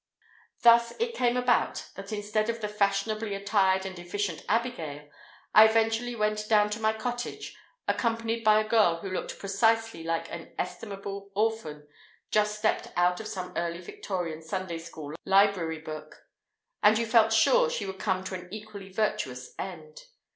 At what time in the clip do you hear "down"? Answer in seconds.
6.49-6.71